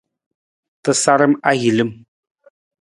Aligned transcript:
Tasaram 0.87 1.37
ahilim. 1.53 1.95